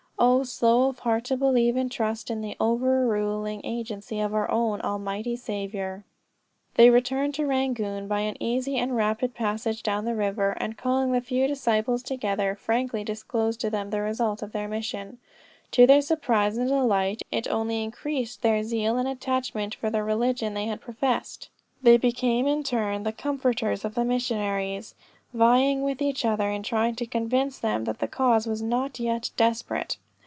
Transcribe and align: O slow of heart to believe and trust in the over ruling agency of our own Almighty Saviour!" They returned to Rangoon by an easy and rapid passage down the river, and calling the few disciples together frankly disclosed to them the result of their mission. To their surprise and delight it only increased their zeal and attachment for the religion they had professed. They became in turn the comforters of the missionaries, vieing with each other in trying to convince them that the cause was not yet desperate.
O 0.23 0.43
slow 0.43 0.87
of 0.87 0.99
heart 0.99 1.23
to 1.25 1.37
believe 1.37 1.75
and 1.75 1.91
trust 1.91 2.29
in 2.29 2.41
the 2.41 2.55
over 2.59 3.07
ruling 3.07 3.59
agency 3.65 4.19
of 4.19 4.35
our 4.35 4.49
own 4.51 4.79
Almighty 4.81 5.35
Saviour!" 5.35 6.03
They 6.75 6.91
returned 6.91 7.33
to 7.35 7.47
Rangoon 7.47 8.07
by 8.07 8.19
an 8.21 8.37
easy 8.41 8.77
and 8.77 8.95
rapid 8.95 9.33
passage 9.33 9.81
down 9.81 10.05
the 10.05 10.13
river, 10.13 10.55
and 10.59 10.77
calling 10.77 11.11
the 11.11 11.21
few 11.21 11.47
disciples 11.47 12.03
together 12.03 12.53
frankly 12.53 13.03
disclosed 13.03 13.59
to 13.61 13.71
them 13.71 13.89
the 13.89 14.01
result 14.01 14.43
of 14.43 14.51
their 14.51 14.67
mission. 14.67 15.17
To 15.71 15.87
their 15.87 16.03
surprise 16.03 16.55
and 16.55 16.67
delight 16.69 17.23
it 17.31 17.47
only 17.47 17.83
increased 17.83 18.43
their 18.43 18.61
zeal 18.61 18.97
and 18.97 19.07
attachment 19.07 19.73
for 19.73 19.89
the 19.89 20.03
religion 20.03 20.53
they 20.53 20.65
had 20.67 20.81
professed. 20.81 21.49
They 21.81 21.97
became 21.97 22.45
in 22.45 22.61
turn 22.61 23.03
the 23.03 23.11
comforters 23.11 23.83
of 23.83 23.95
the 23.95 24.05
missionaries, 24.05 24.93
vieing 25.35 25.81
with 25.81 25.99
each 25.99 26.25
other 26.25 26.51
in 26.51 26.61
trying 26.61 26.93
to 26.97 27.07
convince 27.07 27.57
them 27.57 27.85
that 27.85 27.97
the 27.97 28.07
cause 28.07 28.45
was 28.45 28.61
not 28.61 28.99
yet 28.99 29.31
desperate. 29.35 29.97